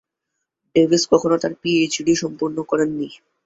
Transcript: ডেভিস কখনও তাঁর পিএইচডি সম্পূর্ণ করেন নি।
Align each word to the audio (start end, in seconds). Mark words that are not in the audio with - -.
ডেভিস 0.75 1.03
কখনও 1.11 1.37
তাঁর 1.41 1.53
পিএইচডি 1.61 2.13
সম্পূর্ণ 2.23 2.57
করেন 2.69 2.89
নি। 2.93 3.07